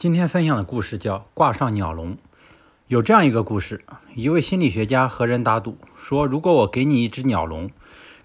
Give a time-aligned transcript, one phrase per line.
[0.00, 2.14] 今天分享的故事叫《挂上鸟笼》。
[2.86, 3.84] 有这样一个故事：
[4.14, 7.70] 一位心理学家和人打赌，说如果我给你一只鸟笼，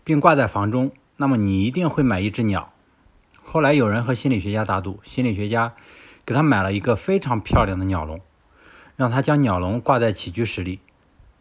[0.05, 2.71] 并挂在房中，那么你一定会买一只鸟。
[3.43, 5.73] 后来有人和心理学家打赌，心理学家
[6.25, 8.21] 给他买了一个非常漂亮的鸟笼，
[8.95, 10.79] 让他将鸟笼挂在起居室里。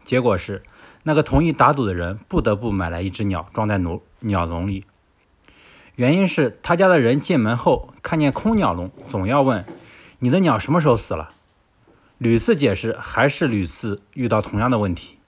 [0.02, 0.64] 结果是，
[1.04, 4.84] 那个同意打赌的人不得不买来一只鸟装在鸟鸟笼里。
[5.94, 9.64] 原因是他家的人进门后看见空鸟笼，总要问。
[10.24, 11.32] 你的鸟什么时候死了？
[12.16, 15.18] 屡次解释，还是屡次遇到同样的问题。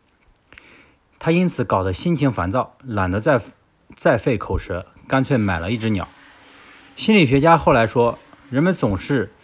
[1.18, 3.42] 他因此搞得心情烦躁，懒得再
[3.94, 6.08] 再费口舌，干脆买了一只鸟。
[6.94, 8.18] 心理学家后来说，
[8.48, 9.34] 人们总是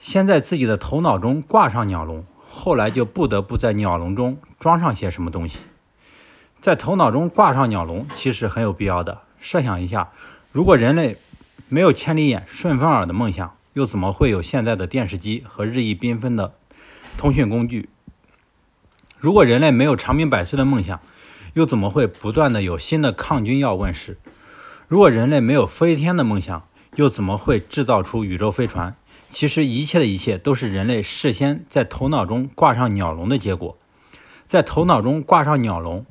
[0.00, 5.60] 先在自己的头脑中挂上鸟笼，后来就不得不在鸟笼中装上些什么东西。
[6.60, 9.20] 在头脑中挂上鸟笼，其实很有必要的。
[9.38, 10.10] 设想一下，
[10.50, 11.18] 如果人类
[11.68, 16.54] 没有千里眼、顺风耳的梦想，又怎么会有现在的电视机和日益缤纷的
[17.16, 17.88] 通讯工具？
[19.20, 21.00] 如果人类没有长命百岁的梦想，
[21.54, 24.18] 又怎么会不断的有新的抗菌药问世？
[24.88, 26.66] 如果人类没有飞天的梦想，
[26.96, 28.96] 又怎么会制造出宇宙飞船？
[29.30, 33.78] 其实一切的一切都是人类事先在头脑中挂上鸟笼的结果。
[34.48, 36.04] 在头脑中挂上鸟笼，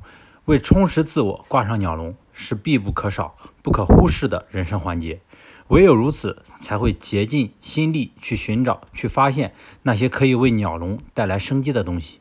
[0.46, 5.20] 为充实自我挂上鸟笼，是必不可少、不可忽视的人生环节。
[5.68, 12.20] 唯有如此，才会竭尽心力去寻找、去发现那些可以为鸟笼带来生机的东西。